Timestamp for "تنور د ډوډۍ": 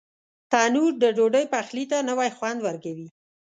0.51-1.45